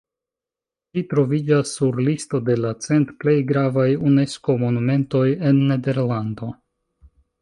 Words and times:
Ĝi 0.95 1.01
troviĝas 1.09 1.73
sur 1.79 1.99
listo 2.07 2.39
de 2.47 2.55
la 2.61 2.71
cent 2.85 3.11
plej 3.25 3.35
gravaj 3.51 3.87
Unesko-monumentoj 4.11 5.25
en 5.51 5.61
Nederlando. 5.73 6.51